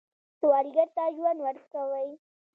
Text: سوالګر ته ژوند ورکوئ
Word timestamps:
سوالګر 0.39 0.87
ته 0.95 1.03
ژوند 1.15 1.39
ورکوئ 1.41 2.09